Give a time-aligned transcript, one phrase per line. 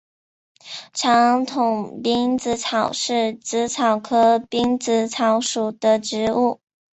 [0.93, 6.59] 长筒滨紫草是紫草科滨紫草属的植物。